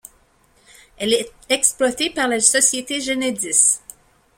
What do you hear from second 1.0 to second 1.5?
est